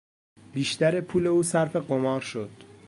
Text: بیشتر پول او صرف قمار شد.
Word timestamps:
بیشتر 0.53 1.01
پول 1.01 1.27
او 1.27 1.43
صرف 1.43 1.75
قمار 1.75 2.21
شد. 2.21 2.49